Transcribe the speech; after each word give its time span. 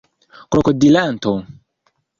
krokodilanto 0.51 1.33